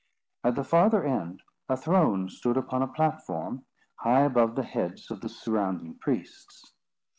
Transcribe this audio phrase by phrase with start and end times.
[0.43, 3.67] At the farther end a throne stood upon a platform,
[3.97, 6.73] high above the heads of the surrounding priests.